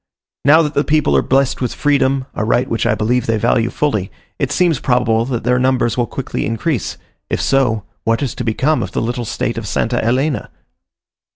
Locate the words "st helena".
9.67-10.49